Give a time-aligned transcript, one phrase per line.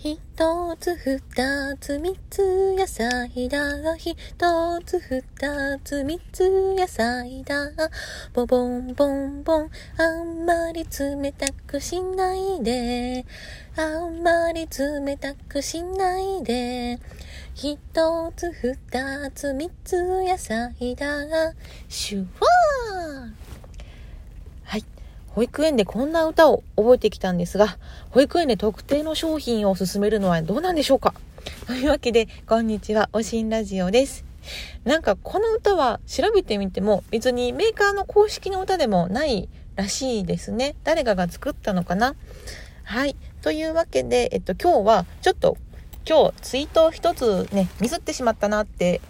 [0.00, 0.16] 一
[0.78, 3.96] つ二つ三つ野菜だ。
[3.96, 4.14] 一
[4.86, 7.72] つ二つ三つ野菜だ。
[8.32, 9.70] ボボンボンボン。
[9.96, 13.26] あんまり冷たくしないで。
[13.76, 17.00] あんまり冷たくしないで。
[17.56, 17.76] 一
[18.36, 21.52] つ二つ三つ野菜だ。
[21.88, 23.47] シュワー。
[25.34, 27.78] 保育園でこんな歌を覚えてきたんですが、
[28.10, 31.14] 保育園で特定の商品を勧めるのはどうなんでしょうか？
[31.66, 34.24] というわけで、こんにちは、おしんラジオです。
[34.84, 40.74] なんかこの歌は調べてみても別にメーカーの公式の歌でもないらしいですね。
[40.84, 42.16] 誰かが作ったのかな？
[42.82, 43.14] はい。
[43.42, 45.56] というわけで、えっと今日はちょっと
[46.08, 49.00] 今日ツイートを一つね、ミスってしまったなって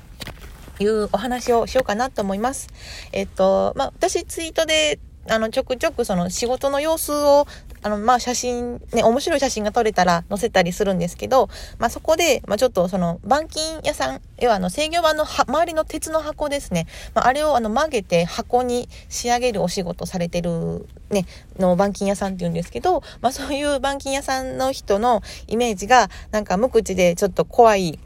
[0.81, 2.69] いうお話をしようかなと思います。
[3.13, 4.99] えっと、まあ、私ツイートで
[5.31, 7.47] あの、ちょくちょくその仕事の様子を、
[7.83, 16.87] あの、まあ、写真、ね、面白い写真が撮れたら載せたりするんですけど、まあ、そこで、まあ、ちょっとその、板金屋さん、要はあの、制御盤の周りの鉄の箱ですね。
[17.15, 21.27] まあ、あれをあの、曲げて箱に仕上げるお仕事されてる、ね、
[21.59, 27.99] の板金屋さんって言うんですけど、まあ、そういう板金屋さんの人のイメージが、なんか無口でちょっと怖い、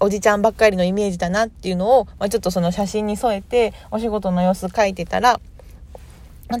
[0.00, 5.40] おじちゃんばっかりのイメージだなっていうのを、まあ、ちょっとその写真に添えてお仕事の様子書いてたら、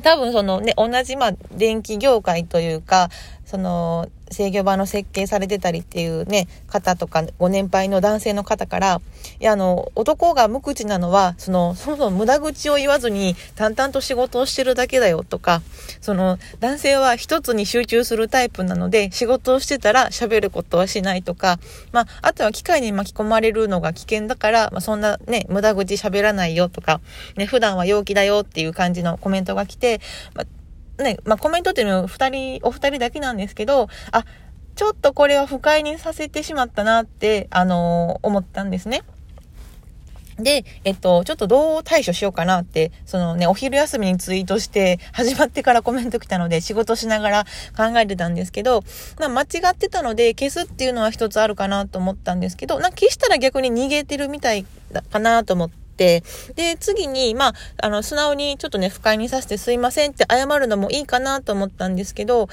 [0.02, 3.08] 多分そのね、同じまあ電気業界というか、
[3.46, 9.00] その制御場の設計されてたりっていうね、方とか、ご年配の男性の方から、
[9.40, 15.62] いや、あの、男が無口なのは、その、そもそも無駄口を言わずに淡々と仕事をしてるだけだよとか、
[16.00, 21.58] その、男性は一つに集中するタイプなので、仕事をしてたら喋ることはしないとか、
[21.92, 27.00] まあ、あとは機械に巻き込まれるのが危険だから、まあ、そんなね、無駄口喋らないよとか、
[27.36, 30.00] ね、普段は陽気だよっていう感じのコメントが来て、
[30.34, 30.57] まあ
[30.98, 34.24] ね、まあ、コメントっていうのは二人、お二人だけなんですけど、あ、
[34.74, 39.02] ちょっとこれは不快にさせてしまったなって、あのー、思ったんですね。
[40.38, 47.44] で、えっと、ちょっとどう対処しようかなって、そのね、お昼休みにツイートして、始まってからコメント来たので、仕事しながら
[47.76, 48.84] 考えてたんですけど、
[49.18, 62.48] まあ、間違ってたので、消すっていうのは一つあるかなと思ったんですけど、な消したら逆に逃げてるみたいだかなと思って、で、次に、まあ、あの、素直にちょっとね、不快にさせてすいませんって謝るのもいいかなと思ったんですけど、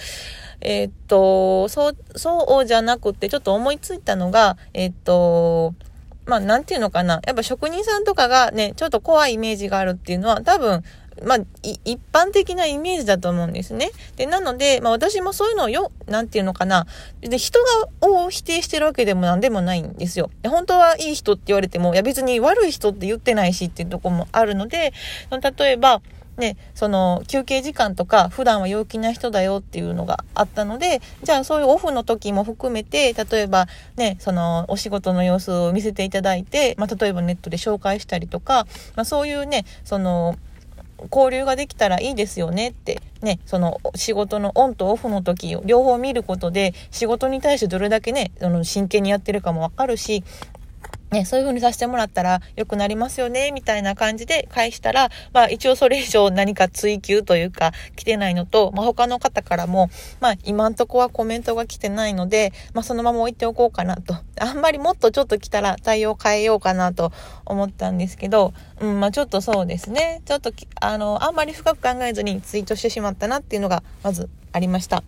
[0.61, 5.73] えー、っと、そう、そうじゃなくて、ちょっと思いついたのが、えー、っと、
[6.25, 7.21] まあ、なんていうのかな。
[7.25, 10.83] やっぱ職人さんとかがね、ちょっと怖いイメージがあるっていうのは、多分、
[11.23, 13.91] まあ、一般的なイメージだと思うんですね。
[14.15, 16.87] で、なので、まあ私もそういうのをよ、なんていうのかな。
[17.21, 17.59] で、人
[18.01, 20.29] が、を否定してるわけでもなんでもないんですよ。
[20.45, 24.93] 本当はいい人って言われても、いや別に悪い人って言ってないしっていうとこもあるので、
[25.57, 26.01] 例えば、
[26.37, 40.35] ね、その休憩時間とか普段は陽気な人だよっていうのがあったので、じゃあそういうオフの時も含めて、例えばね、そのお仕事の様子を見せていただいて、まあ例えばネットで紹介したりとか、まあそういうね、その、
[41.11, 43.01] 交流ができたらいいですよねって。
[43.21, 50.23] ねその仕事のオンとオフの時を両方見ることで仕事に対してどれだけねその真剣にやってるかもわかるし
[51.15, 59.89] ね、そういう風にさせてもらったら良くなりますよね、みたいな感じで返したら、まあ一応それ以上何か追求というか来てないのと、まあ他の方からも、
[60.19, 64.15] まあ今んとこはコメントが来てないので、まあそのまま置いておこうかなと。
[64.39, 67.13] あんまりもっとちょっと来たら対応変えようかなと
[67.45, 70.21] 思ったんですけど、うん、まあちょっとそうですね。
[70.25, 70.51] ちょっと
[70.81, 75.03] あの、あんまり深く考えずにツイートしてしまったなっていうのがまずありました。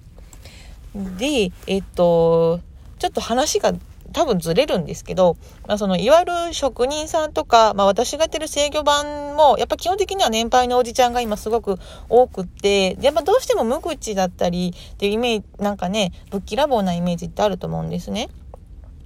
[0.96, 2.62] で、えっと、
[2.98, 3.74] ちょっと話が
[4.18, 11.78] 多分ずれるんですけど、まあ、そのいわゆる職人さんとか、まあ、私がやってる制御盤もやっぱ基本的には年配のおじちゃんが今すごく
[12.10, 18.30] 多くってやっぱどうしても無口だったりっていうイメージなんかねぶっきらぼうなイメージってあると思うんですね。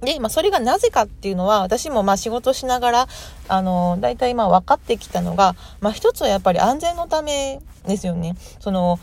[0.00, 3.08] で、まあ、それがなぜかっていうのは、私もまあ仕事しながら、
[3.46, 8.34] あの、大体まあ分かってきたのが、まあ、一つはやっぱり安全のためですよね。
[8.58, 8.98] その、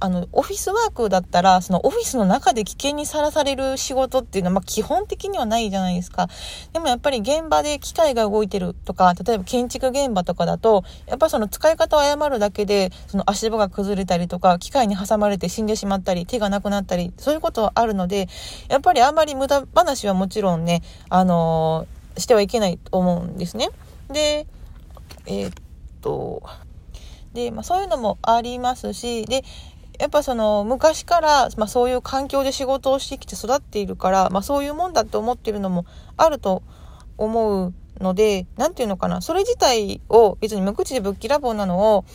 [0.00, 6.28] あの、オフィスワークだったら、そのオフィスの中で危険にさらされる仕事っていうのは、まあ基本的にはないじゃないですか。
[6.72, 18.28] でもやっぱり現場で機械が動いてるとか、例えば建築現場とかだと、やっぱりその使い方を誤るだけで、その足場が崩れたりとか、機械に挟まれて死んでしまったり、手がなくなったり、そういうことはあるので、
[18.68, 23.68] やっぱりあんまり無駄話はもちろんね、あのー、してはいけないと思うんですね。
[24.10, 24.46] で、
[25.26, 25.52] えー、っ
[26.00, 26.42] と、
[27.32, 29.44] で、まあそういうのもありますし、で、
[30.00, 35.84] やっぱその昔から、まあ、そういう環境で仕事をしてきて育っているから、まあ、そういうもんだって思ってるのも
[36.16, 36.62] あると
[37.18, 42.06] 思うので、何て言うのかな、それ自体を別に無口でぶっきらぼうなのを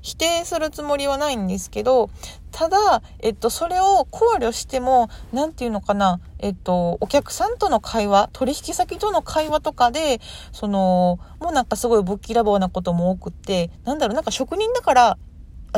[0.00, 2.08] 否定するつもりはないんですけど、
[2.52, 10.20] ただ、えっと、それを考慮しても、なんていうのかな、えっと、お客さんとの会話、取引先との会話とかで、
[10.52, 15.18] その、もうなんかすごいぶっきらぼうなことも多くって、なんだろう、なんか職人だから、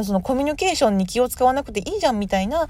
[0.04, 2.68] そのコミュニケーションに気を使わなくていいじゃんみたいな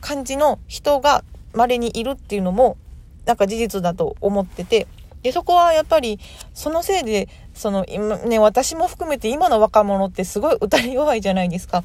[0.00, 2.76] 感じの人が稀にいるっていうのも、
[3.24, 4.86] なんか事実だと思ってて、
[5.26, 6.20] で、そこはやっぱり、
[6.54, 11.82] そのせいで、その、今、ね、私も含めて今の若者ってすごい歌り弱いじゃないですか。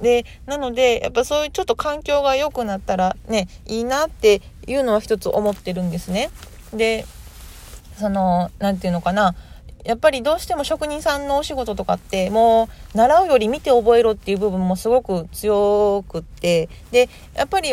[0.00, 6.30] で、なので、やっぱそういうちょっと環境が良くなったらね、いいなっていうのは一つ思ってるんですね。
[6.72, 7.06] で、
[7.96, 9.36] その、なんていうのかな。
[9.84, 16.68] やっぱりどうしても職人さんのお仕事とかってもう習うより見て覚えろっていう部分もすごく強くって。
[16.90, 17.72] でやっぱり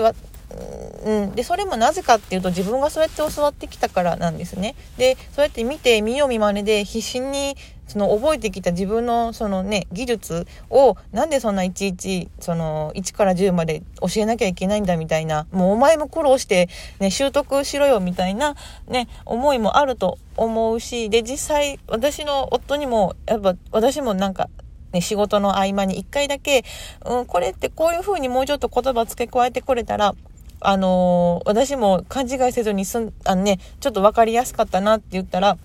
[1.06, 4.76] うん、でそれもなぜかっていうと自分がそうやって教わってきたからなんですね。
[4.98, 7.56] でそうやって見て見よう見まねで必死に
[7.88, 16.70] その覚えてきた自分のそのね技術をなんでそんないちいちその1から10まで教えなきゃいけないんだみたいなもうお前も苦労して、
[17.00, 18.56] ね、習得しろよみたいな、
[18.88, 24.50] ね、思いもあると思うしで実際私の夫にもやっぱ私もなんか
[24.94, 26.64] ね、仕事の合間に1回だけ、
[27.06, 30.16] うん、これってこういう風にもうちょっと言葉付け加えてくれたら
[30.59, 35.57] あのー、私も勘違いせずにすん、あのね、ちょっと分かりやすかったなって言ったら、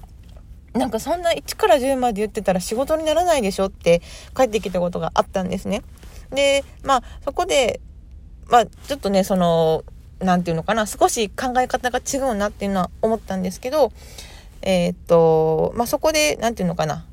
[0.74, 4.00] なんかそんな1から10まで言ってたら仕事にならないでしょって
[4.34, 5.82] 帰ってきたことがあったんですね。
[6.30, 7.80] で、まあそこで、
[8.48, 9.84] まあちょっとね、その、
[10.20, 13.92] なんていうのかな、少し考え方が違うなっていうのは思ったんですけど、
[14.62, 17.04] えー、っと、まあそこで、なんていうのかな、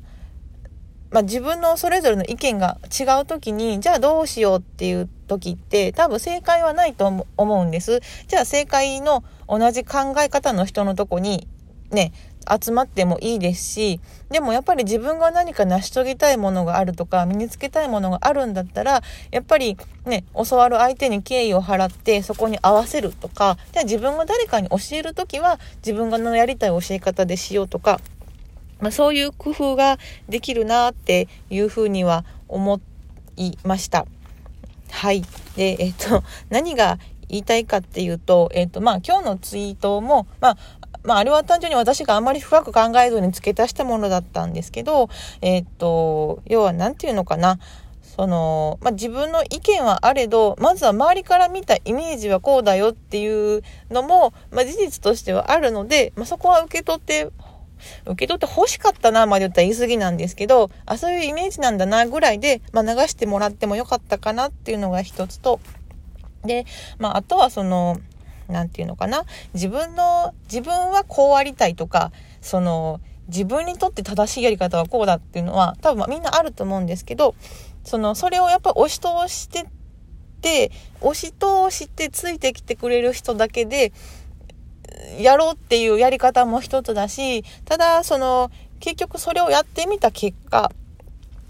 [1.10, 8.00] まあ、自分のそれぞれの意見が違う時に、じゃあどうしようっていう時って多分正解はないと思うんです。
[8.28, 11.48] じゃあ正解の同じ考え方の人のとこに
[11.90, 12.12] ね、
[12.48, 28.00] 集まってもいいですし、でもやっぱり自分が何か成し遂げたいものがあるとか、身につけたいものがあるんだったら、やっぱりね、教わる相手に敬意を払ってそこに合わせるとか、じゃあ自分が誰かに教える時は自分がのやりたい教え方でしようとか、
[28.80, 29.98] まあ、そういう工夫が
[30.28, 32.80] できるなっていうふうには思
[33.36, 34.06] いました。
[34.90, 35.22] はい。
[35.56, 36.98] で、えっ、と、 何が
[37.28, 40.58] 言いたいかっていうと、えっ、と、まあ、今日のツイートも、まあ、
[41.02, 45.08] まあ、あれは単純に私があまり深く考えずに付け足したものだったんですけど、
[45.40, 47.58] えっ、と、要は何て言うのかな。
[48.20, 57.30] その、まあ、自分の意見はあれど、まずは周りから見たイメージはこうだよっていうのも、まあ、事実としてはあるので、まあ、そこは受け取って
[58.04, 65.60] 受け取って欲しかったなまで言ったら言い過ぎなんですけど、あ、そういうイメージなんだなぐらいで、まあ、流してもらってもよかったかなっていうのが一つと、
[66.44, 66.66] で、
[66.98, 68.00] まあ、あとはその、
[68.48, 69.24] なんていうのかな。
[69.54, 77.34] 自分の、自分はこうありたいとか、その、自分にとって正しいやり方はこうだっていうのは、多分みんなあると思うんですけど、
[77.84, 79.66] その、それをやっぱ押し通してっ
[80.40, 83.92] て、押し通してついてきてくれる人だけで、
[85.18, 88.50] やろうっていうやり方も一つだし、ただ、その、
[88.80, 90.72] 結局それをやってみた結果、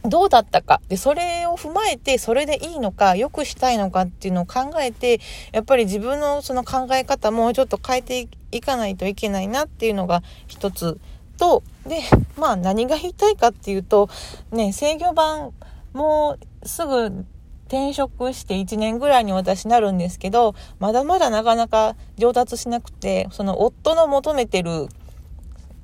[0.03, 0.81] どうだったか。
[0.89, 5.21] で、それを踏まえて、それでいいのか、良くしたいのかっていうのを考えて、
[5.53, 10.99] やっぱり自分のその考え方もちょっと変えていかないといけないなっていうのが一つ
[11.37, 12.01] と、で、
[12.37, 14.09] まあ何が言いたいかっていうと、
[14.53, 15.53] ね、制御盤
[15.93, 17.27] もすぐ
[17.71, 24.89] 転職して1年ぐらいに私なるんですけど、まだまだなかなか上達しなくて、その夫の求めてる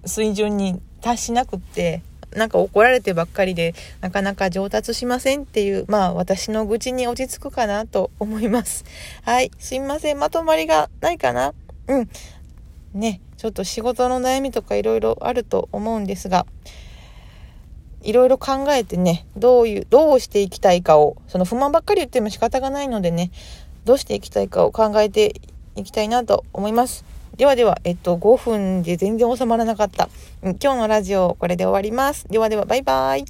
[0.04, 2.02] 水準に達しなくって、
[2.34, 8.84] なんか怒られてばっかりで、なかなか上達しませんっていう、まあ私の愚痴に落ち着くかなと思います。
[9.22, 9.52] はい。
[9.60, 10.18] すいません。
[10.18, 11.54] まとまりがないかな？
[11.86, 12.08] うん。
[12.94, 13.20] ね。
[13.36, 16.46] ちょっと仕事の悩みとかいろいろあると思うんですが、
[18.06, 23.32] いろいろ考えてね、どういう、どうしていきたいかを、その不満ばっかり言っても仕方がないのでね、
[23.84, 25.34] どうしていきたいかを考えて
[25.74, 27.04] いきたいなと思います。
[27.36, 30.08] ではでは、えっと、5分で全然収まらなかった。
[30.42, 32.26] 今日のラジオ、これで終わります。
[32.28, 33.26] ではでは、バイバイ。